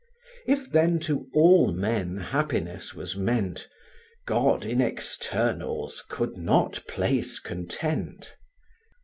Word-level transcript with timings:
If 0.47 0.71
then 0.71 0.97
to 1.01 1.27
all 1.31 1.71
men 1.73 2.17
happiness 2.17 2.95
was 2.95 3.15
meant, 3.15 3.67
God 4.25 4.65
in 4.65 4.81
externals 4.81 6.03
could 6.09 6.35
not 6.37 6.81
place 6.87 7.37
content. 7.37 8.35